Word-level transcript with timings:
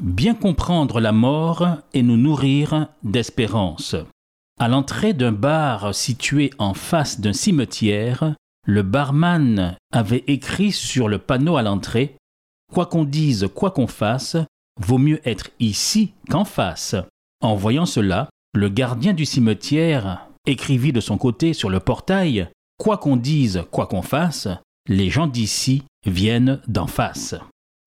Bien 0.00 0.34
comprendre 0.34 1.00
la 1.00 1.12
mort 1.12 1.66
et 1.94 2.02
nous 2.02 2.18
nourrir 2.18 2.88
d'espérance. 3.02 3.96
À 4.60 4.68
l'entrée 4.68 5.14
d'un 5.14 5.32
bar 5.32 5.94
situé 5.94 6.50
en 6.58 6.74
face 6.74 7.20
d'un 7.20 7.32
cimetière, 7.32 8.34
le 8.66 8.82
barman 8.82 9.74
avait 9.92 10.24
écrit 10.26 10.72
sur 10.72 11.08
le 11.08 11.18
panneau 11.18 11.56
à 11.56 11.62
l'entrée 11.62 12.16
Quoi 12.72 12.86
qu'on 12.86 13.04
dise, 13.04 13.48
quoi 13.54 13.70
qu'on 13.70 13.86
fasse, 13.86 14.36
vaut 14.78 14.98
mieux 14.98 15.26
être 15.26 15.50
ici 15.60 16.12
qu'en 16.28 16.44
face. 16.44 16.94
En 17.40 17.54
voyant 17.54 17.86
cela, 17.86 18.28
le 18.54 18.68
gardien 18.68 19.14
du 19.14 19.24
cimetière 19.24 20.26
écrivit 20.46 20.92
de 20.92 21.00
son 21.00 21.16
côté 21.16 21.54
sur 21.54 21.70
le 21.70 21.80
portail 21.80 22.48
Quoi 22.78 22.98
qu'on 22.98 23.16
dise, 23.16 23.62
quoi 23.70 23.86
qu'on 23.86 24.02
fasse, 24.02 24.48
les 24.88 25.08
gens 25.08 25.26
d'ici 25.26 25.84
viennent 26.04 26.60
d'en 26.68 26.86
face. 26.86 27.34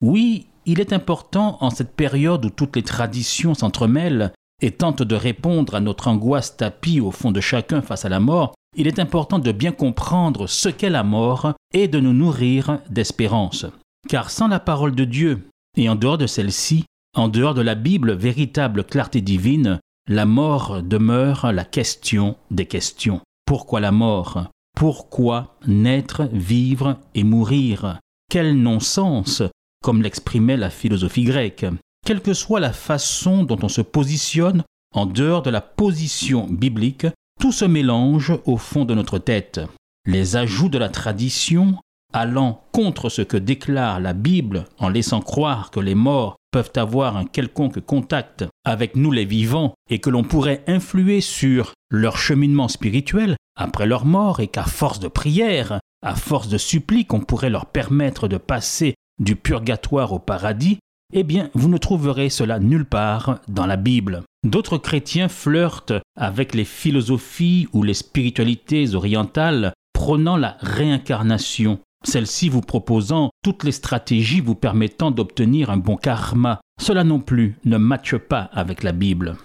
Oui, 0.01 0.47
il 0.71 0.79
est 0.79 0.93
important 0.93 1.57
en 1.61 1.71
cette 1.71 1.95
période 1.95 2.45
où 2.45 2.51
toutes 2.51 2.75
les 2.75 2.83
traditions 2.83 3.55
s'entremêlent 3.55 4.31
et 4.61 4.69
tentent 4.69 5.01
de 5.01 5.15
répondre 5.15 5.73
à 5.73 5.79
notre 5.79 6.07
angoisse 6.07 6.57
tapie 6.57 6.99
au 6.99 7.09
fond 7.09 7.31
de 7.31 7.41
chacun 7.41 7.81
face 7.81 8.05
à 8.05 8.09
la 8.09 8.19
mort, 8.19 8.53
il 8.77 8.85
est 8.85 8.99
important 8.99 9.39
de 9.39 9.51
bien 9.51 9.71
comprendre 9.71 10.45
ce 10.45 10.69
qu'est 10.69 10.91
la 10.91 11.03
mort 11.03 11.53
et 11.73 11.87
de 11.87 11.99
nous 11.99 12.13
nourrir 12.13 12.81
d'espérance. 12.87 13.65
Car 14.07 14.29
sans 14.29 14.47
la 14.47 14.59
parole 14.59 14.93
de 14.93 15.05
Dieu, 15.05 15.47
et 15.75 15.89
en 15.89 15.95
dehors 15.95 16.19
de 16.19 16.27
celle-ci, 16.27 16.85
en 17.15 17.29
dehors 17.29 17.55
de 17.55 17.61
la 17.61 17.73
Bible, 17.73 18.13
véritable 18.13 18.83
clarté 18.83 19.21
divine, 19.21 19.79
la 20.07 20.27
mort 20.27 20.83
demeure 20.83 21.51
la 21.51 21.65
question 21.65 22.37
des 22.51 22.67
questions. 22.67 23.21
Pourquoi 23.45 23.79
la 23.79 23.91
mort? 23.91 24.51
Pourquoi 24.77 25.55
naître, 25.65 26.29
vivre 26.31 26.97
et 27.15 27.23
mourir? 27.23 27.97
Quel 28.29 28.55
non-sens, 28.55 29.41
comme 29.83 30.01
l'exprimait 30.01 30.57
la 30.57 30.69
philosophie 30.69 31.23
grecque. 31.23 31.65
Quelle 32.05 32.21
que 32.21 32.33
soit 32.33 32.59
la 32.59 32.73
façon 32.73 33.43
dont 33.43 33.59
on 33.61 33.69
se 33.69 33.81
positionne, 33.81 34.63
en 34.93 35.05
dehors 35.05 35.41
de 35.41 35.49
la 35.49 35.61
position 35.61 36.47
biblique, 36.47 37.07
tout 37.39 37.51
se 37.51 37.65
mélange 37.65 38.33
au 38.45 38.57
fond 38.57 38.85
de 38.85 38.93
notre 38.93 39.19
tête. 39.19 39.61
Les 40.05 40.35
ajouts 40.35 40.69
de 40.69 40.77
la 40.77 40.89
tradition, 40.89 41.75
allant 42.13 42.63
contre 42.71 43.09
ce 43.09 43.21
que 43.21 43.37
déclare 43.37 43.99
la 43.99 44.13
Bible 44.13 44.65
en 44.77 44.89
laissant 44.89 45.21
croire 45.21 45.71
que 45.71 45.79
les 45.79 45.95
morts 45.95 46.37
peuvent 46.51 46.71
avoir 46.75 47.15
un 47.17 47.25
quelconque 47.25 47.79
contact 47.79 48.45
avec 48.65 48.95
nous 48.95 49.11
les 49.11 49.25
vivants 49.25 49.73
et 49.89 49.99
que 49.99 50.09
l'on 50.09 50.23
pourrait 50.23 50.63
influer 50.67 51.21
sur 51.21 51.73
leur 51.91 52.17
cheminement 52.17 52.67
spirituel 52.67 53.35
après 53.55 53.85
leur 53.85 54.05
mort 54.05 54.39
et 54.39 54.47
qu'à 54.47 54.63
force 54.63 54.99
de 54.99 55.07
prière, 55.07 55.79
à 56.01 56.15
force 56.15 56.47
de 56.47 56.57
suppliques, 56.57 57.13
on 57.13 57.19
pourrait 57.19 57.49
leur 57.49 57.67
permettre 57.67 58.27
de 58.27 58.37
passer 58.37 58.95
du 59.19 59.35
purgatoire 59.35 60.13
au 60.13 60.19
paradis, 60.19 60.79
eh 61.13 61.23
bien, 61.23 61.49
vous 61.53 61.69
ne 61.69 61.77
trouverez 61.77 62.29
cela 62.29 62.59
nulle 62.59 62.85
part 62.85 63.39
dans 63.47 63.65
la 63.65 63.77
Bible. 63.77 64.23
D'autres 64.45 64.77
chrétiens 64.77 65.27
flirtent 65.27 65.93
avec 66.15 66.53
les 66.53 66.65
philosophies 66.65 67.67
ou 67.73 67.83
les 67.83 67.93
spiritualités 67.93 68.95
orientales 68.95 69.73
prônant 69.93 70.37
la 70.37 70.55
réincarnation, 70.61 71.79
celle-ci 72.05 72.47
vous 72.47 72.61
proposant 72.61 73.31
toutes 73.43 73.63
les 73.63 73.73
stratégies 73.73 74.39
vous 74.39 74.55
permettant 74.55 75.11
d'obtenir 75.11 75.69
un 75.69 75.77
bon 75.77 75.97
karma. 75.97 76.61
Cela 76.79 77.03
non 77.03 77.19
plus 77.19 77.57
ne 77.65 77.77
matche 77.77 78.15
pas 78.15 78.49
avec 78.53 78.83
la 78.83 78.93
Bible. 78.93 79.35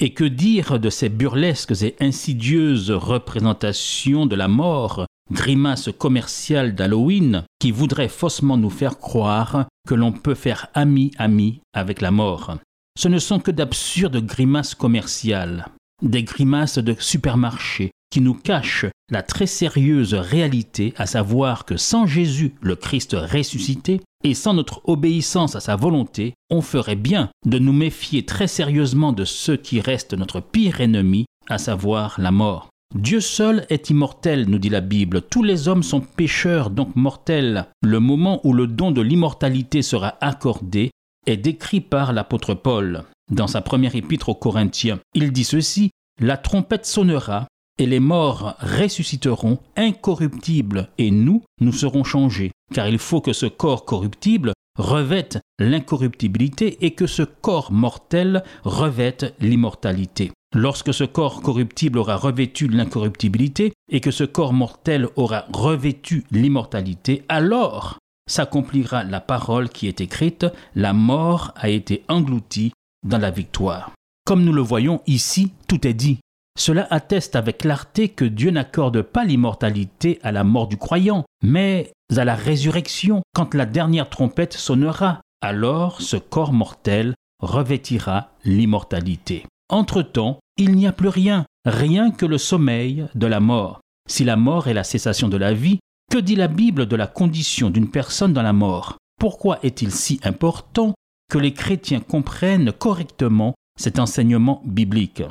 Et 0.00 0.12
que 0.12 0.24
dire 0.24 0.78
de 0.78 0.90
ces 0.90 1.08
burlesques 1.08 1.82
et 1.82 1.96
insidieuses 2.00 2.90
représentations 2.90 4.26
de 4.26 4.36
la 4.36 4.48
mort, 4.48 5.06
grimaces 5.30 5.90
commerciales 5.96 6.74
d'Halloween, 6.74 7.44
qui 7.58 7.70
voudraient 7.70 8.08
faussement 8.08 8.56
nous 8.56 8.70
faire 8.70 8.98
croire 8.98 9.66
que 9.88 9.94
l'on 9.94 10.12
peut 10.12 10.34
faire 10.34 10.68
ami-ami 10.74 11.60
avec 11.72 12.00
la 12.00 12.10
mort 12.10 12.56
Ce 12.98 13.08
ne 13.08 13.18
sont 13.18 13.40
que 13.40 13.50
d'absurdes 13.50 14.24
grimaces 14.24 14.74
commerciales, 14.74 15.68
des 16.02 16.24
grimaces 16.24 16.78
de 16.78 16.94
supermarché, 16.98 17.90
qui 18.10 18.20
nous 18.20 18.34
cachent 18.34 18.86
la 19.10 19.22
très 19.22 19.46
sérieuse 19.46 20.14
réalité, 20.14 20.92
à 20.96 21.06
savoir 21.06 21.64
que 21.64 21.76
sans 21.76 22.06
Jésus, 22.06 22.54
le 22.60 22.76
Christ 22.76 23.16
ressuscité, 23.18 24.00
et 24.24 24.34
sans 24.34 24.54
notre 24.54 24.82
obéissance 24.88 25.56
à 25.56 25.60
sa 25.60 25.76
volonté, 25.76 26.34
on 26.50 26.60
ferait 26.60 26.96
bien 26.96 27.30
de 27.46 27.58
nous 27.58 27.72
méfier 27.72 28.24
très 28.24 28.46
sérieusement 28.46 29.12
de 29.12 29.24
ce 29.24 29.52
qui 29.52 29.80
reste 29.80 30.14
notre 30.14 30.40
pire 30.40 30.80
ennemi, 30.80 31.24
à 31.48 31.58
savoir 31.58 32.20
la 32.20 32.30
mort. 32.30 32.68
Dieu 32.94 33.20
seul 33.20 33.66
est 33.70 33.88
immortel, 33.88 34.50
nous 34.50 34.58
dit 34.58 34.68
la 34.68 34.82
Bible. 34.82 35.22
Tous 35.22 35.42
les 35.42 35.66
hommes 35.66 35.82
sont 35.82 36.00
pécheurs, 36.00 36.68
donc 36.68 36.94
mortels. 36.94 37.66
Le 37.82 38.00
moment 38.00 38.40
où 38.44 38.52
le 38.52 38.66
don 38.66 38.90
de 38.90 39.00
l'immortalité 39.00 39.80
sera 39.80 40.16
accordé 40.20 40.90
est 41.26 41.38
décrit 41.38 41.80
par 41.80 42.12
l'apôtre 42.12 42.54
Paul 42.54 43.04
dans 43.30 43.46
sa 43.46 43.62
première 43.62 43.96
épître 43.96 44.28
aux 44.28 44.34
Corinthiens. 44.34 44.98
Il 45.14 45.32
dit 45.32 45.44
ceci 45.44 45.90
La 46.20 46.36
trompette 46.36 46.84
sonnera, 46.84 47.46
et 47.78 47.86
les 47.86 48.00
morts 48.00 48.56
ressusciteront 48.60 49.58
incorruptibles, 49.76 50.90
et 50.98 51.10
nous, 51.10 51.42
nous 51.60 51.72
serons 51.72 52.04
changés, 52.04 52.52
car 52.74 52.88
il 52.88 52.98
faut 52.98 53.22
que 53.22 53.32
ce 53.32 53.46
corps 53.46 53.86
corruptible 53.86 54.52
revête 54.76 55.38
l'incorruptibilité 55.58 56.84
et 56.84 56.92
que 56.92 57.06
ce 57.06 57.22
corps 57.22 57.72
mortel 57.72 58.42
revête 58.64 59.34
l'immortalité. 59.40 60.32
Lorsque 60.54 60.92
ce 60.92 61.04
corps 61.04 61.40
corruptible 61.40 61.98
aura 61.98 62.16
revêtu 62.16 62.68
l'incorruptibilité 62.68 63.72
et 63.90 64.00
que 64.00 64.10
ce 64.10 64.24
corps 64.24 64.52
mortel 64.52 65.08
aura 65.16 65.46
revêtu 65.52 66.24
l'immortalité, 66.30 67.24
alors 67.28 67.98
s'accomplira 68.28 69.04
la 69.04 69.20
parole 69.20 69.68
qui 69.68 69.88
est 69.88 70.00
écrite, 70.00 70.46
la 70.74 70.92
mort 70.92 71.52
a 71.56 71.68
été 71.68 72.04
engloutie 72.08 72.72
dans 73.06 73.18
la 73.18 73.30
victoire. 73.30 73.92
Comme 74.24 74.44
nous 74.44 74.52
le 74.52 74.62
voyons 74.62 75.00
ici, 75.06 75.52
tout 75.68 75.86
est 75.86 75.94
dit. 75.94 76.18
Cela 76.58 76.86
atteste 76.90 77.34
avec 77.34 77.58
clarté 77.58 78.08
que 78.08 78.24
Dieu 78.24 78.50
n'accorde 78.50 79.02
pas 79.02 79.24
l'immortalité 79.24 80.18
à 80.22 80.32
la 80.32 80.44
mort 80.44 80.68
du 80.68 80.76
croyant, 80.76 81.24
mais 81.42 81.92
à 82.16 82.24
la 82.24 82.34
résurrection, 82.34 83.22
quand 83.34 83.54
la 83.54 83.66
dernière 83.66 84.10
trompette 84.10 84.52
sonnera. 84.52 85.20
Alors 85.40 86.00
ce 86.00 86.16
corps 86.16 86.52
mortel 86.52 87.14
revêtira 87.40 88.30
l'immortalité. 88.44 89.44
Entre-temps, 89.70 90.38
il 90.58 90.74
n'y 90.76 90.86
a 90.86 90.92
plus 90.92 91.08
rien, 91.08 91.46
rien 91.64 92.10
que 92.10 92.26
le 92.26 92.38
sommeil 92.38 93.06
de 93.14 93.26
la 93.26 93.40
mort. 93.40 93.80
Si 94.08 94.24
la 94.24 94.36
mort 94.36 94.68
est 94.68 94.74
la 94.74 94.84
cessation 94.84 95.28
de 95.28 95.36
la 95.36 95.54
vie, 95.54 95.78
que 96.10 96.18
dit 96.18 96.36
la 96.36 96.48
Bible 96.48 96.86
de 96.86 96.96
la 96.96 97.06
condition 97.06 97.70
d'une 97.70 97.90
personne 97.90 98.34
dans 98.34 98.42
la 98.42 98.52
mort? 98.52 98.98
Pourquoi 99.18 99.58
est-il 99.62 99.90
si 99.90 100.20
important 100.24 100.94
que 101.30 101.38
les 101.38 101.54
chrétiens 101.54 102.00
comprennent 102.00 102.72
correctement 102.72 103.54
cet 103.78 103.98
enseignement 103.98 104.60
biblique? 104.66 105.22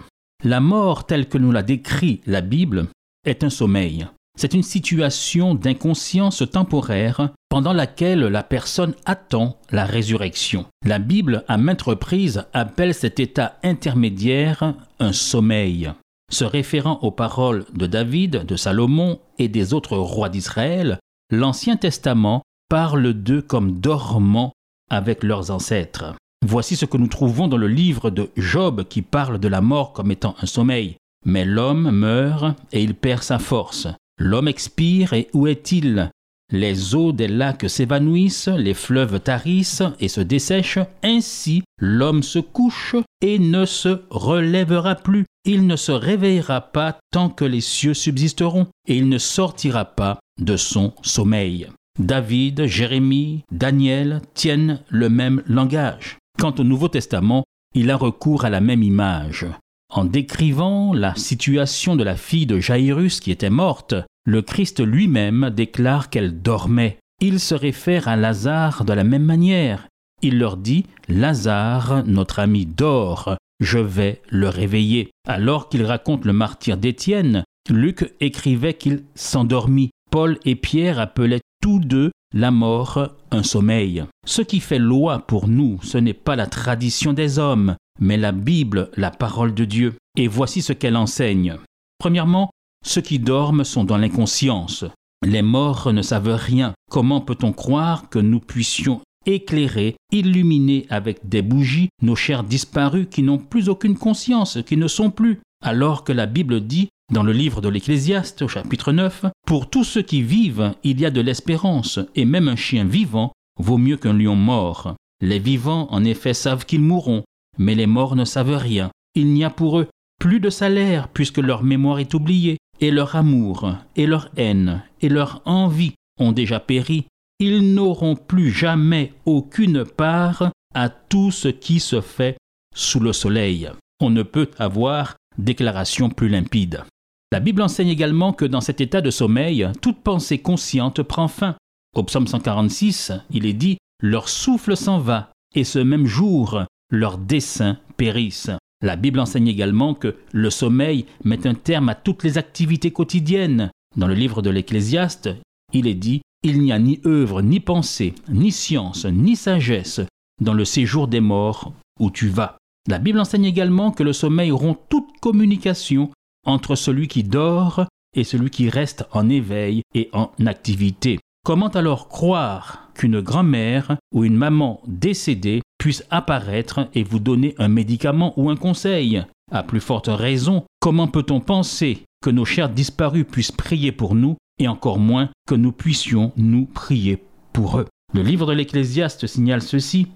La 0.44 0.59
mort 0.59 1.06
telle 1.06 1.28
que 1.28 1.38
nous 1.38 1.52
la 1.52 1.63
décrit 1.63 2.22
la 2.25 2.41
Bible 2.41 2.88
est 3.25 3.44
un 3.44 3.50
sommeil. 3.50 4.07
C'est 4.38 4.53
une 4.53 4.63
situation 4.63 5.55
d'inconscience 5.55 6.43
temporaire 6.52 7.29
pendant 7.49 7.73
laquelle 7.73 8.22
la 8.22 8.43
personne 8.43 8.96
attend 9.05 9.59
la 9.72 9.85
résurrection. 9.85 10.66
La 10.85 10.99
Bible, 10.99 11.43
à 11.47 11.58
maintes 11.58 11.82
reprises, 11.82 12.46
appelle 12.53 12.93
cet 12.93 13.20
état 13.20 13.59
intermédiaire 13.61 14.73
un 14.99 15.11
sommeil. 15.11 15.91
Se 16.32 16.46
référant 16.46 16.99
aux 17.02 17.11
paroles 17.11 17.66
de 17.73 17.87
David, 17.87 18.46
de 18.46 18.55
Salomon 18.55 19.20
et 19.37 19.49
des 19.49 19.73
autres 19.73 19.97
rois 19.97 20.29
d'Israël, 20.29 20.97
l'Ancien 21.29 21.76
Testament 21.76 22.41
parle 22.70 23.14
d'eux 23.14 23.41
comme 23.41 23.79
dormant 23.82 24.53
avec 24.90 25.23
leurs 25.23 25.52
ancêtres. 25.52 26.16
Voici 26.46 26.76
ce 26.76 26.85
que 26.85 26.97
nous 26.97 27.08
trouvons 27.08 27.47
dans 27.47 27.58
le 27.58 27.67
livre 27.67 28.09
de 28.09 28.29
Job 28.35 28.84
qui 28.88 29.02
parle 29.02 29.40
de 29.40 29.47
la 29.47 29.61
mort 29.61 29.93
comme 29.93 30.11
étant 30.11 30.35
un 30.41 30.46
sommeil. 30.46 30.96
Mais 31.26 31.46
l'homme 31.46 31.91
meurt 31.91 32.58
et 32.72 32.84
il 32.84 32.96
perd 32.96 33.23
sa 33.23 33.40
force. 33.40 33.88
L'homme 34.17 34.47
expire 34.47 35.14
et 35.14 35.29
où 35.34 35.47
est-il? 35.47 36.09
Les 36.52 36.96
eaux 36.96 37.14
des 37.14 37.29
lacs 37.29 37.70
s'évanouissent, 37.70 38.49
les 38.49 38.73
fleuves 38.73 39.22
tarissent 39.22 39.84
et 39.99 40.09
se 40.09 40.20
dessèchent. 40.20 40.79
Ainsi, 41.02 41.64
l'homme 41.79 42.23
se 42.23 42.40
couche 42.40 42.96
et 43.22 43.40
ne 43.40 43.66
se 43.66 44.02
relèvera 44.09 44.96
plus. 44.96 45.26
Il 45.46 45.66
ne 45.66 45.76
se 45.76 45.94
réveillera 45.94 46.61
pas 46.61 46.99
tant 47.11 47.29
que 47.29 47.46
les 47.46 47.61
cieux 47.61 47.94
subsisteront, 47.94 48.67
et 48.87 48.97
il 48.97 49.08
ne 49.08 49.17
sortira 49.17 49.85
pas 49.85 50.20
de 50.40 50.58
son 50.58 50.94
sommeil. 51.02 51.67
David, 51.97 52.66
Jérémie, 52.66 53.44
Daniel 53.52 54.22
tiennent 54.34 54.82
le 54.90 55.09
même 55.09 55.41
langage. 55.47 56.17
Quant 56.41 56.55
au 56.58 56.64
Nouveau 56.64 56.88
Testament, 56.88 57.43
il 57.76 57.91
a 57.91 57.96
recours 57.96 58.46
à 58.46 58.49
la 58.49 58.61
même 58.61 58.82
image. 58.82 59.46
En 59.93 60.05
décrivant 60.05 60.91
la 60.91 61.14
situation 61.14 61.96
de 61.96 62.03
la 62.03 62.16
fille 62.16 62.47
de 62.47 62.59
Jairus 62.59 63.20
qui 63.20 63.29
était 63.29 63.52
morte, 63.52 63.93
le 64.26 64.41
Christ 64.41 64.84
lui-même 64.84 65.52
déclare 65.52 66.09
qu'elle 66.09 66.41
dormait. 66.41 66.97
Il 67.22 67.40
se 67.40 67.53
réfère 67.53 68.08
à 68.08 68.16
Lazare 68.16 68.85
de 68.85 68.93
la 68.93 69.03
même 69.03 69.23
manière. 69.23 69.88
Il 70.23 70.40
leur 70.40 70.58
dit 70.58 70.88
Lazare, 71.08 72.03
notre 72.08 72.40
ami, 72.40 72.66
dort, 72.66 73.35
je 73.59 73.78
vais 73.78 74.20
le 74.29 74.49
réveiller. 74.49 75.11
Alors 75.28 75.70
qu'il 75.70 75.85
raconte 75.85 76.26
le 76.26 76.34
martyr 76.34 76.76
d'Étienne, 76.76 77.44
Luc 77.70 78.16
écrivait 78.20 78.73
qu'il 78.73 79.03
s'endormit. 79.14 79.91
Paul 80.11 80.37
et 80.43 80.55
Pierre 80.55 80.99
appelaient 80.99 81.40
tous 81.61 81.79
deux 81.79 82.11
la 82.34 82.52
mort 82.52 83.16
un 83.31 83.43
sommeil. 83.43 84.03
Ce 84.25 84.41
qui 84.41 84.59
fait 84.59 84.78
loi 84.78 85.19
pour 85.19 85.47
nous, 85.47 85.79
ce 85.84 85.97
n'est 85.97 86.13
pas 86.13 86.35
la 86.35 86.47
tradition 86.47 87.13
des 87.13 87.40
hommes, 87.40 87.75
mais 87.99 88.17
la 88.17 88.34
Bible, 88.34 88.91
la 88.97 89.09
parole 89.09 89.53
de 89.53 89.63
Dieu. 89.63 89.96
Et 90.17 90.28
voici 90.28 90.61
ce 90.61 90.73
qu'elle 90.73 90.97
enseigne. 90.97 91.55
Premièrement, 91.97 92.52
ceux 92.85 93.02
qui 93.02 93.19
dorment 93.19 93.63
sont 93.63 93.85
dans 93.85 93.97
l'inconscience. 93.97 94.84
Les 95.25 95.41
morts 95.41 95.93
ne 95.93 96.02
savent 96.02 96.35
rien. 96.35 96.73
Comment 96.90 97.22
peut-on 97.22 97.53
croire 97.53 98.09
que 98.09 98.19
nous 98.19 98.41
puissions 98.41 98.99
éclairer, 99.25 99.96
illuminer 100.11 100.87
avec 100.90 101.29
des 101.29 101.41
bougies 101.41 101.90
nos 102.02 102.16
chers 102.16 102.43
disparus 102.43 103.08
qui 103.09 103.23
n'ont 103.23 103.37
plus 103.37 103.69
aucune 103.69 103.97
conscience, 103.97 104.58
qui 104.66 104.78
ne 104.78 104.87
sont 104.87 105.11
plus, 105.11 105.40
alors 105.63 106.03
que 106.03 106.11
la 106.11 106.25
Bible 106.25 106.59
dit 106.61 106.90
dans 107.11 107.23
le 107.23 107.34
livre 107.34 107.61
de 107.61 107.69
l'Ecclésiaste 107.69 108.41
au 108.41 108.47
chapitre 108.47 108.91
9, 108.91 109.25
Pour 109.46 109.69
tous 109.69 109.84
ceux 109.84 110.02
qui 110.02 110.22
vivent, 110.22 110.73
il 110.84 110.99
y 110.99 111.05
a 111.05 111.11
de 111.11 111.22
l'espérance, 111.22 111.99
et 112.16 112.25
même 112.25 112.47
un 112.47 112.55
chien 112.55 112.85
vivant 112.85 113.34
vaut 113.59 113.78
mieux 113.78 113.97
qu'un 113.97 114.13
lion 114.13 114.35
mort. 114.35 114.96
Les 115.22 115.40
vivants, 115.40 115.87
en 115.91 116.03
effet, 116.03 116.34
savent 116.34 116.66
qu'ils 116.66 116.81
mourront, 116.81 117.23
mais 117.58 117.75
les 117.75 117.87
morts 117.87 118.16
ne 118.16 118.25
savent 118.25 118.58
rien. 118.58 118.90
Il 119.16 119.28
n'y 119.34 119.43
a 119.43 119.49
pour 119.49 119.79
eux 119.79 119.87
plus 120.19 120.40
de 120.40 120.49
salaire 120.49 121.08
puisque 121.09 121.40
leur 121.40 121.63
mémoire 121.63 121.99
est 121.99 122.13
oubliée, 122.13 122.58
et 122.79 122.91
leur 122.91 123.16
amour, 123.16 123.75
et 123.96 124.08
leur 124.08 124.29
haine, 124.37 124.84
et 125.02 125.09
leur 125.09 125.41
envie 125.46 125.93
ont 126.19 126.31
déjà 126.31 126.59
péri 126.59 127.05
ils 127.41 127.73
n'auront 127.73 128.16
plus 128.16 128.52
jamais 128.52 129.13
aucune 129.25 129.84
part 129.84 130.52
à 130.75 130.90
tout 130.90 131.31
ce 131.31 131.47
qui 131.47 131.79
se 131.79 131.99
fait 131.99 132.37
sous 132.75 132.99
le 132.99 133.13
soleil. 133.13 133.67
On 133.99 134.11
ne 134.11 134.22
peut 134.22 134.52
avoir 134.59 135.16
déclaration 135.40 136.11
plus 136.11 136.29
limpide. 136.29 136.84
La 137.31 137.39
Bible 137.39 137.61
enseigne 137.61 137.87
également 137.87 138.33
que 138.33 138.43
dans 138.43 138.59
cet 138.59 138.81
état 138.81 138.99
de 138.99 139.09
sommeil, 139.09 139.69
toute 139.81 140.01
pensée 140.01 140.39
consciente 140.39 141.01
prend 141.01 141.29
fin. 141.29 141.55
Au 141.95 142.03
psaume 142.03 142.28
146, 142.28 143.13
il 143.31 143.45
est 143.45 143.53
dit 143.53 143.78
Leur 144.01 144.28
souffle 144.28 144.75
s'en 144.75 144.99
va, 144.99 145.31
et 145.55 145.63
ce 145.63 145.79
même 145.79 146.07
jour, 146.07 146.63
leurs 146.89 147.17
desseins 147.17 147.78
périssent. 147.95 148.51
La 148.83 148.97
Bible 148.97 149.19
enseigne 149.19 149.47
également 149.47 149.93
que 149.93 150.17
le 150.33 150.49
sommeil 150.49 151.05
met 151.23 151.47
un 151.47 151.53
terme 151.53 151.87
à 151.87 151.95
toutes 151.95 152.23
les 152.23 152.37
activités 152.37 152.91
quotidiennes. 152.91 153.72
Dans 153.95 154.07
le 154.07 154.13
livre 154.13 154.41
de 154.41 154.49
l'Ecclésiaste, 154.49 155.29
il 155.72 155.87
est 155.87 155.93
dit 155.93 156.22
il 156.43 156.59
n'y 156.59 156.73
a 156.73 156.79
ni 156.79 156.99
œuvre, 157.05 157.41
ni 157.41 157.59
pensée, 157.59 158.13
ni 158.27 158.51
science, 158.51 159.05
ni 159.05 159.35
sagesse 159.35 160.01
dans 160.41 160.53
le 160.53 160.66
séjour 160.66 161.07
des 161.07 161.19
morts 161.22 161.73
où 161.99 162.09
tu 162.09 162.27
vas. 162.27 162.57
La 162.89 162.97
Bible 162.97 163.19
enseigne 163.19 163.45
également 163.45 163.91
que 163.91 164.01
le 164.03 164.11
sommeil 164.11 164.51
rompt 164.51 164.79
toute 164.89 165.19
communication 165.22 166.09
entre 166.46 166.76
celui 166.76 167.08
qui 167.08 167.23
dort 167.23 167.85
et 168.16 168.23
celui 168.23 168.49
qui 168.49 168.70
reste 168.70 169.05
en 169.11 169.29
éveil 169.29 169.84
et 169.96 170.09
en 170.14 170.32
activité. 170.46 171.20
Comment 171.43 171.70
alors 171.70 172.08
croire 172.08 172.90
qu'une 172.93 173.22
grand-mère 173.22 173.97
ou 174.14 174.23
une 174.23 174.35
maman 174.35 174.82
décédée 174.85 175.61
puisse 175.79 176.05
apparaître 176.09 176.88
et 176.93 177.03
vous 177.03 177.20
donner 177.20 177.55
un 177.58 177.67
médicament 177.67 178.34
ou 178.38 178.49
un 178.49 178.55
conseil? 178.55 179.23
À 179.52 179.64
plus 179.64 179.79
forte 179.79 180.08
raison, 180.08 180.64
comment 180.79 181.08
peut-on 181.08 181.40
penser 181.40 182.03
que 182.22 182.29
nos 182.29 182.46
chers 182.46 182.70
disparus 182.70 183.26
puissent 183.29 183.52
prier 183.52 183.91
pour 183.91 184.14
nous 184.14 184.37
et 184.59 184.67
encore 184.67 184.99
moins 184.99 185.29
que 185.47 185.55
nous 185.55 185.72
puissions 185.72 186.32
nous 186.37 186.66
prier 186.66 187.23
pour 187.53 187.79
eux? 187.79 187.87
Le 188.14 188.22
livre 188.22 188.46
de 188.46 188.53
l'Ecclésiaste 188.53 189.26
signale 189.26 189.61
ceci. 189.61 190.08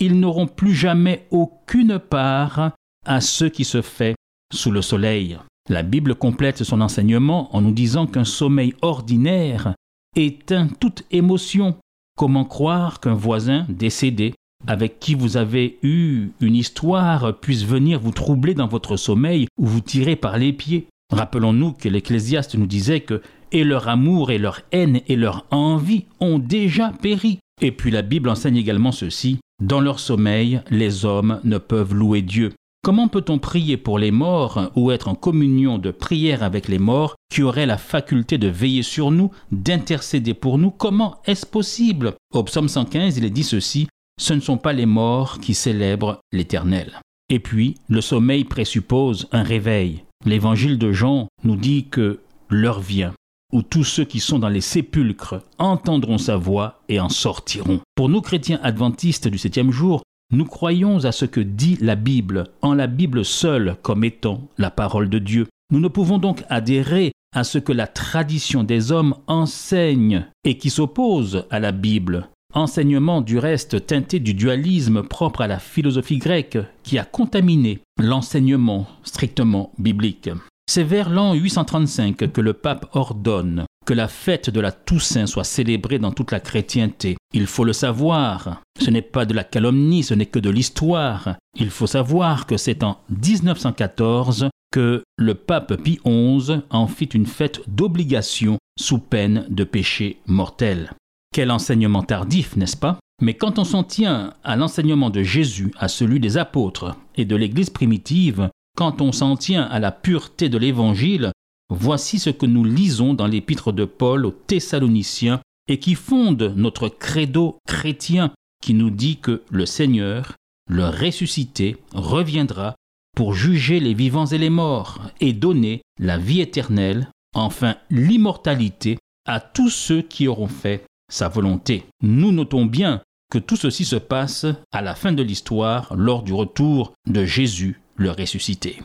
Ils 0.00 0.18
n'auront 0.18 0.48
plus 0.48 0.74
jamais 0.74 1.24
aucune 1.30 2.00
part 2.00 2.72
à 3.06 3.20
ce 3.20 3.44
qui 3.44 3.64
se 3.64 3.80
fait 3.80 4.16
sous 4.52 4.72
le 4.72 4.82
soleil. 4.82 5.38
La 5.70 5.82
Bible 5.82 6.14
complète 6.14 6.62
son 6.62 6.82
enseignement 6.82 7.54
en 7.56 7.62
nous 7.62 7.72
disant 7.72 8.06
qu'un 8.06 8.24
sommeil 8.24 8.74
ordinaire 8.82 9.74
éteint 10.14 10.68
toute 10.78 11.04
émotion. 11.10 11.76
Comment 12.18 12.44
croire 12.44 13.00
qu'un 13.00 13.14
voisin 13.14 13.64
décédé 13.70 14.34
avec 14.66 15.00
qui 15.00 15.14
vous 15.14 15.38
avez 15.38 15.78
eu 15.82 16.28
une 16.40 16.54
histoire 16.54 17.40
puisse 17.40 17.64
venir 17.64 17.98
vous 17.98 18.10
troubler 18.10 18.52
dans 18.52 18.68
votre 18.68 18.96
sommeil 18.96 19.46
ou 19.58 19.66
vous 19.66 19.80
tirer 19.80 20.16
par 20.16 20.36
les 20.36 20.52
pieds? 20.52 20.86
Rappelons-nous 21.10 21.72
que 21.72 21.88
l'Ecclésiaste 21.88 22.56
nous 22.56 22.66
disait 22.66 23.00
que 23.00 23.22
et 23.50 23.64
leur 23.64 23.88
amour 23.88 24.30
et 24.30 24.38
leur 24.38 24.60
haine 24.70 25.00
et 25.08 25.16
leur 25.16 25.46
envie 25.50 26.04
ont 26.20 26.38
déjà 26.38 26.90
péri. 26.90 27.38
Et 27.62 27.72
puis 27.72 27.90
la 27.90 28.02
Bible 28.02 28.28
enseigne 28.28 28.56
également 28.56 28.92
ceci, 28.92 29.38
dans 29.62 29.80
leur 29.80 29.98
sommeil, 29.98 30.60
les 30.70 31.04
hommes 31.04 31.40
ne 31.44 31.56
peuvent 31.56 31.94
louer 31.94 32.20
Dieu. 32.20 32.52
Comment 32.84 33.08
peut-on 33.08 33.38
prier 33.38 33.78
pour 33.78 33.98
les 33.98 34.10
morts 34.10 34.70
ou 34.76 34.90
être 34.90 35.08
en 35.08 35.14
communion 35.14 35.78
de 35.78 35.90
prière 35.90 36.42
avec 36.42 36.68
les 36.68 36.78
morts 36.78 37.14
qui 37.32 37.42
auraient 37.42 37.64
la 37.64 37.78
faculté 37.78 38.36
de 38.36 38.48
veiller 38.48 38.82
sur 38.82 39.10
nous, 39.10 39.30
d'intercéder 39.50 40.34
pour 40.34 40.58
nous? 40.58 40.70
Comment 40.70 41.16
est-ce 41.24 41.46
possible? 41.46 42.12
Au 42.34 42.42
psaume 42.42 42.68
115, 42.68 43.16
il 43.16 43.24
est 43.24 43.30
dit 43.30 43.42
ceci, 43.42 43.88
ce 44.20 44.34
ne 44.34 44.40
sont 44.40 44.58
pas 44.58 44.74
les 44.74 44.84
morts 44.84 45.38
qui 45.40 45.54
célèbrent 45.54 46.18
l'Éternel. 46.30 47.00
Et 47.30 47.38
puis, 47.38 47.76
le 47.88 48.02
sommeil 48.02 48.44
présuppose 48.44 49.28
un 49.32 49.44
réveil. 49.44 50.04
L'évangile 50.26 50.76
de 50.76 50.92
Jean 50.92 51.28
nous 51.42 51.56
dit 51.56 51.86
que 51.88 52.20
l'heure 52.50 52.80
vient 52.80 53.14
où 53.54 53.62
tous 53.62 53.84
ceux 53.84 54.04
qui 54.04 54.18
sont 54.18 54.40
dans 54.40 54.48
les 54.48 54.60
sépulcres 54.60 55.40
entendront 55.58 56.18
sa 56.18 56.36
voix 56.36 56.80
et 56.88 56.98
en 56.98 57.08
sortiront. 57.08 57.80
Pour 57.94 58.08
nous 58.08 58.20
chrétiens 58.20 58.58
adventistes 58.64 59.28
du 59.28 59.38
septième 59.38 59.70
jour, 59.70 60.02
nous 60.34 60.44
croyons 60.44 61.04
à 61.04 61.12
ce 61.12 61.24
que 61.24 61.40
dit 61.40 61.78
la 61.80 61.94
Bible, 61.94 62.44
en 62.60 62.74
la 62.74 62.86
Bible 62.86 63.24
seule 63.24 63.76
comme 63.82 64.04
étant 64.04 64.48
la 64.58 64.70
parole 64.70 65.08
de 65.08 65.18
Dieu. 65.18 65.46
Nous 65.70 65.80
ne 65.80 65.88
pouvons 65.88 66.18
donc 66.18 66.44
adhérer 66.50 67.12
à 67.34 67.44
ce 67.44 67.58
que 67.58 67.72
la 67.72 67.86
tradition 67.86 68.64
des 68.64 68.92
hommes 68.92 69.14
enseigne 69.26 70.26
et 70.44 70.58
qui 70.58 70.70
s'oppose 70.70 71.46
à 71.50 71.60
la 71.60 71.72
Bible. 71.72 72.28
Enseignement 72.52 73.20
du 73.20 73.38
reste 73.38 73.86
teinté 73.86 74.20
du 74.20 74.34
dualisme 74.34 75.02
propre 75.02 75.40
à 75.40 75.48
la 75.48 75.58
philosophie 75.58 76.18
grecque 76.18 76.58
qui 76.84 76.98
a 76.98 77.04
contaminé 77.04 77.80
l'enseignement 78.00 78.86
strictement 79.02 79.72
biblique. 79.78 80.30
C'est 80.66 80.84
vers 80.84 81.10
l'an 81.10 81.34
835 81.34 82.32
que 82.32 82.40
le 82.40 82.52
pape 82.52 82.88
ordonne 82.94 83.66
que 83.84 83.94
la 83.94 84.08
fête 84.08 84.50
de 84.50 84.60
la 84.60 84.72
Toussaint 84.72 85.26
soit 85.26 85.44
célébrée 85.44 85.98
dans 85.98 86.12
toute 86.12 86.32
la 86.32 86.40
chrétienté. 86.40 87.16
Il 87.32 87.46
faut 87.46 87.64
le 87.64 87.72
savoir, 87.72 88.60
ce 88.80 88.90
n'est 88.90 89.02
pas 89.02 89.26
de 89.26 89.34
la 89.34 89.44
calomnie, 89.44 90.02
ce 90.02 90.14
n'est 90.14 90.26
que 90.26 90.38
de 90.38 90.50
l'histoire. 90.50 91.36
Il 91.58 91.70
faut 91.70 91.86
savoir 91.86 92.46
que 92.46 92.56
c'est 92.56 92.82
en 92.82 92.98
1914 93.10 94.48
que 94.72 95.02
le 95.16 95.34
pape 95.34 95.80
Pie 95.82 96.00
XI 96.04 96.60
en 96.70 96.86
fit 96.86 97.04
une 97.04 97.26
fête 97.26 97.60
d'obligation 97.68 98.58
sous 98.78 98.98
peine 98.98 99.46
de 99.48 99.64
péché 99.64 100.18
mortel. 100.26 100.92
Quel 101.32 101.50
enseignement 101.50 102.02
tardif, 102.02 102.56
n'est-ce 102.56 102.76
pas? 102.76 102.98
Mais 103.22 103.34
quand 103.34 103.58
on 103.58 103.64
s'en 103.64 103.84
tient 103.84 104.32
à 104.42 104.56
l'enseignement 104.56 105.10
de 105.10 105.22
Jésus, 105.22 105.72
à 105.78 105.88
celui 105.88 106.18
des 106.18 106.36
apôtres 106.36 106.96
et 107.16 107.24
de 107.24 107.36
l'Église 107.36 107.70
primitive, 107.70 108.48
quand 108.76 109.00
on 109.00 109.12
s'en 109.12 109.36
tient 109.36 109.62
à 109.62 109.78
la 109.78 109.92
pureté 109.92 110.48
de 110.48 110.58
l'Évangile, 110.58 111.30
voici 111.74 112.18
ce 112.18 112.30
que 112.30 112.46
nous 112.46 112.64
lisons 112.64 113.14
dans 113.14 113.26
l'épître 113.26 113.72
de 113.72 113.84
Paul 113.84 114.26
aux 114.26 114.30
Thessaloniciens 114.30 115.40
et 115.68 115.78
qui 115.78 115.94
fonde 115.94 116.54
notre 116.56 116.88
credo 116.88 117.58
chrétien 117.66 118.32
qui 118.62 118.74
nous 118.74 118.90
dit 118.90 119.18
que 119.18 119.42
le 119.50 119.66
Seigneur, 119.66 120.32
le 120.70 120.86
ressuscité, 120.86 121.76
reviendra 121.92 122.74
pour 123.16 123.34
juger 123.34 123.80
les 123.80 123.94
vivants 123.94 124.26
et 124.26 124.38
les 124.38 124.50
morts 124.50 125.02
et 125.20 125.32
donner 125.32 125.82
la 126.00 126.18
vie 126.18 126.40
éternelle, 126.40 127.08
enfin 127.34 127.76
l'immortalité, 127.90 128.98
à 129.26 129.40
tous 129.40 129.70
ceux 129.70 130.02
qui 130.02 130.28
auront 130.28 130.48
fait 130.48 130.84
sa 131.10 131.28
volonté. 131.28 131.84
Nous 132.02 132.32
notons 132.32 132.66
bien 132.66 133.00
que 133.30 133.38
tout 133.38 133.56
ceci 133.56 133.84
se 133.84 133.96
passe 133.96 134.46
à 134.72 134.82
la 134.82 134.94
fin 134.94 135.12
de 135.12 135.22
l'histoire 135.22 135.94
lors 135.94 136.22
du 136.22 136.32
retour 136.32 136.92
de 137.06 137.24
Jésus 137.24 137.80
le 137.96 138.10
ressuscité. 138.10 138.78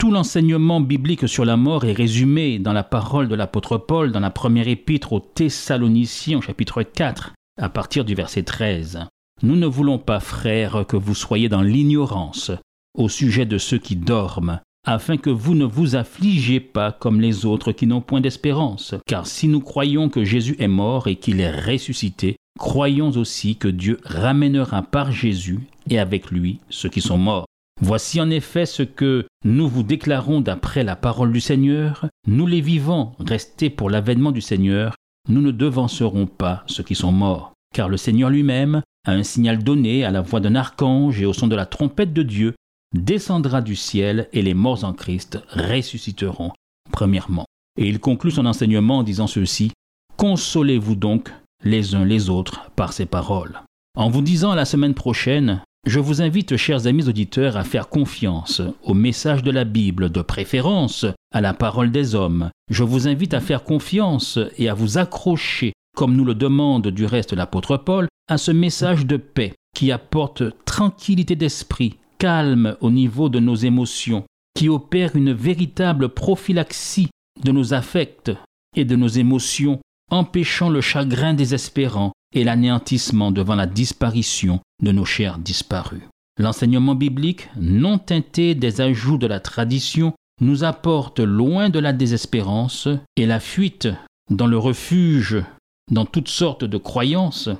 Tout 0.00 0.10
l'enseignement 0.10 0.80
biblique 0.80 1.28
sur 1.28 1.44
la 1.44 1.56
mort 1.56 1.84
est 1.84 1.92
résumé 1.92 2.58
dans 2.58 2.72
la 2.72 2.82
parole 2.82 3.28
de 3.28 3.34
l'apôtre 3.34 3.78
Paul 3.78 4.12
dans 4.12 4.20
la 4.20 4.30
première 4.30 4.68
épître 4.68 5.12
aux 5.12 5.20
Thessaloniciens 5.20 6.38
au 6.38 6.42
chapitre 6.42 6.82
4 6.82 7.32
à 7.60 7.68
partir 7.68 8.04
du 8.04 8.14
verset 8.14 8.42
13. 8.42 9.06
Nous 9.42 9.56
ne 9.56 9.66
voulons 9.66 9.98
pas, 9.98 10.20
frères, 10.20 10.84
que 10.86 10.96
vous 10.96 11.14
soyez 11.14 11.48
dans 11.48 11.62
l'ignorance 11.62 12.50
au 12.96 13.08
sujet 13.08 13.46
de 13.46 13.58
ceux 13.58 13.78
qui 13.78 13.96
dorment, 13.96 14.60
afin 14.86 15.16
que 15.16 15.30
vous 15.30 15.54
ne 15.54 15.64
vous 15.64 15.96
affligez 15.96 16.60
pas 16.60 16.92
comme 16.92 17.20
les 17.20 17.46
autres 17.46 17.72
qui 17.72 17.86
n'ont 17.86 18.00
point 18.00 18.20
d'espérance. 18.20 18.94
Car 19.06 19.26
si 19.26 19.48
nous 19.48 19.60
croyons 19.60 20.08
que 20.08 20.24
Jésus 20.24 20.56
est 20.58 20.68
mort 20.68 21.08
et 21.08 21.16
qu'il 21.16 21.40
est 21.40 21.50
ressuscité, 21.50 22.36
croyons 22.58 23.10
aussi 23.10 23.56
que 23.56 23.68
Dieu 23.68 24.00
ramènera 24.04 24.82
par 24.82 25.12
Jésus 25.12 25.60
et 25.88 25.98
avec 25.98 26.30
lui 26.30 26.58
ceux 26.68 26.88
qui 26.88 27.00
sont 27.00 27.18
morts. 27.18 27.46
Voici 27.80 28.20
en 28.20 28.30
effet 28.30 28.66
ce 28.66 28.82
que 28.82 29.26
nous 29.44 29.68
vous 29.68 29.82
déclarons 29.82 30.40
d'après 30.40 30.84
la 30.84 30.96
parole 30.96 31.32
du 31.32 31.40
Seigneur. 31.40 32.06
Nous 32.26 32.46
les 32.46 32.60
vivants, 32.60 33.16
restés 33.18 33.70
pour 33.70 33.90
l'avènement 33.90 34.32
du 34.32 34.40
Seigneur, 34.40 34.94
nous 35.28 35.40
ne 35.40 35.50
devancerons 35.50 36.26
pas 36.26 36.62
ceux 36.66 36.82
qui 36.82 36.94
sont 36.94 37.12
morts. 37.12 37.52
Car 37.74 37.88
le 37.88 37.96
Seigneur 37.96 38.30
lui-même, 38.30 38.82
à 39.06 39.12
un 39.12 39.22
signal 39.22 39.62
donné 39.62 40.04
à 40.04 40.10
la 40.10 40.20
voix 40.20 40.40
d'un 40.40 40.54
archange 40.54 41.20
et 41.20 41.26
au 41.26 41.32
son 41.32 41.48
de 41.48 41.56
la 41.56 41.66
trompette 41.66 42.12
de 42.12 42.22
Dieu, 42.22 42.54
descendra 42.94 43.60
du 43.60 43.74
ciel 43.74 44.28
et 44.32 44.42
les 44.42 44.54
morts 44.54 44.84
en 44.84 44.92
Christ 44.92 45.40
ressusciteront, 45.50 46.52
premièrement. 46.92 47.46
Et 47.76 47.88
il 47.88 47.98
conclut 47.98 48.30
son 48.30 48.46
enseignement 48.46 48.98
en 48.98 49.02
disant 49.02 49.26
ceci, 49.26 49.72
Consolez-vous 50.16 50.94
donc 50.94 51.32
les 51.64 51.96
uns 51.96 52.04
les 52.04 52.30
autres 52.30 52.70
par 52.76 52.92
ces 52.92 53.06
paroles. 53.06 53.60
En 53.96 54.10
vous 54.10 54.22
disant 54.22 54.54
la 54.54 54.64
semaine 54.64 54.94
prochaine, 54.94 55.60
je 55.86 56.00
vous 56.00 56.22
invite, 56.22 56.56
chers 56.56 56.86
amis 56.86 57.08
auditeurs, 57.08 57.56
à 57.56 57.64
faire 57.64 57.88
confiance 57.88 58.62
au 58.82 58.94
message 58.94 59.42
de 59.42 59.50
la 59.50 59.64
Bible, 59.64 60.10
de 60.10 60.22
préférence 60.22 61.04
à 61.32 61.40
la 61.40 61.52
parole 61.52 61.90
des 61.90 62.14
hommes. 62.14 62.50
Je 62.70 62.84
vous 62.84 63.06
invite 63.06 63.34
à 63.34 63.40
faire 63.40 63.64
confiance 63.64 64.38
et 64.56 64.68
à 64.68 64.74
vous 64.74 64.96
accrocher, 64.96 65.74
comme 65.94 66.16
nous 66.16 66.24
le 66.24 66.34
demande 66.34 66.88
du 66.88 67.04
reste 67.04 67.34
l'apôtre 67.34 67.76
Paul, 67.76 68.08
à 68.28 68.38
ce 68.38 68.50
message 68.50 69.04
de 69.04 69.18
paix 69.18 69.52
qui 69.76 69.92
apporte 69.92 70.42
tranquillité 70.64 71.36
d'esprit, 71.36 71.96
calme 72.18 72.76
au 72.80 72.90
niveau 72.90 73.28
de 73.28 73.38
nos 73.38 73.56
émotions, 73.56 74.24
qui 74.56 74.68
opère 74.68 75.16
une 75.16 75.32
véritable 75.32 76.08
prophylaxie 76.08 77.10
de 77.42 77.52
nos 77.52 77.74
affects 77.74 78.32
et 78.74 78.84
de 78.84 78.96
nos 78.96 79.08
émotions, 79.08 79.80
empêchant 80.10 80.70
le 80.70 80.80
chagrin 80.80 81.34
désespérant 81.34 82.12
et 82.34 82.44
l'anéantissement 82.44 83.30
devant 83.30 83.54
la 83.54 83.66
disparition 83.66 84.60
de 84.82 84.92
nos 84.92 85.04
chers 85.04 85.38
disparus. 85.38 86.02
L'enseignement 86.38 86.94
biblique, 86.94 87.48
non 87.56 87.98
teinté 87.98 88.54
des 88.54 88.80
ajouts 88.80 89.18
de 89.18 89.26
la 89.26 89.40
tradition, 89.40 90.12
nous 90.40 90.64
apporte 90.64 91.20
loin 91.20 91.70
de 91.70 91.78
la 91.78 91.92
désespérance 91.92 92.88
et 93.16 93.24
la 93.24 93.38
fuite 93.40 93.88
dans 94.30 94.48
le 94.48 94.58
refuge, 94.58 95.42
dans 95.90 96.06
toutes 96.06 96.28
sortes 96.28 96.64
de 96.64 96.78
croyances, 96.78 97.50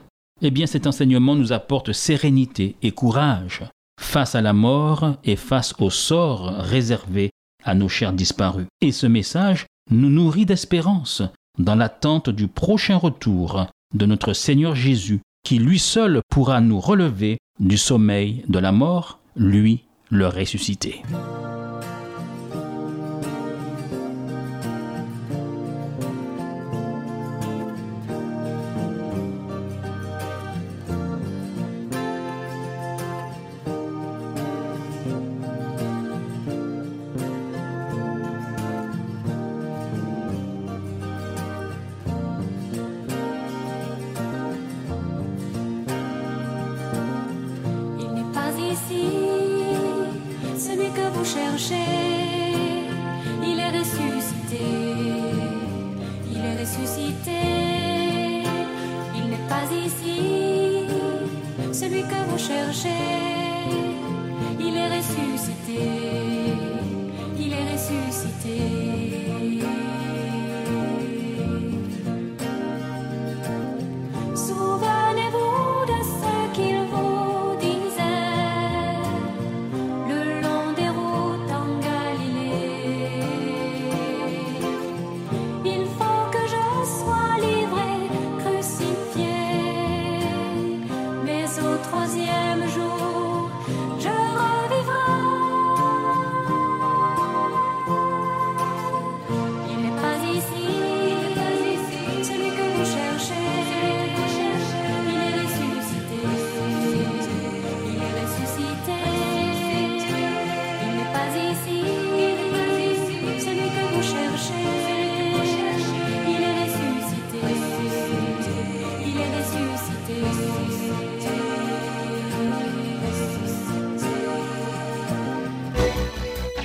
eh 0.42 0.50
bien 0.50 0.66
cet 0.66 0.86
enseignement 0.86 1.36
nous 1.36 1.52
apporte 1.52 1.92
sérénité 1.92 2.74
et 2.82 2.90
courage 2.90 3.62
face 4.00 4.34
à 4.34 4.40
la 4.40 4.52
mort 4.52 5.16
et 5.22 5.36
face 5.36 5.74
au 5.78 5.90
sort 5.90 6.46
réservé 6.58 7.30
à 7.62 7.74
nos 7.74 7.88
chers 7.88 8.12
disparus. 8.12 8.66
Et 8.80 8.92
ce 8.92 9.06
message 9.06 9.66
nous 9.90 10.10
nourrit 10.10 10.46
d'espérance 10.46 11.22
dans 11.58 11.76
l'attente 11.76 12.30
du 12.30 12.48
prochain 12.48 12.96
retour 12.96 13.66
de 13.94 14.06
notre 14.06 14.32
Seigneur 14.32 14.74
Jésus, 14.74 15.20
qui 15.44 15.58
lui 15.58 15.78
seul 15.78 16.20
pourra 16.28 16.60
nous 16.60 16.80
relever 16.80 17.38
du 17.60 17.78
sommeil 17.78 18.44
de 18.48 18.58
la 18.58 18.72
mort, 18.72 19.20
lui 19.36 19.84
le 20.10 20.26
ressuscité. 20.26 21.02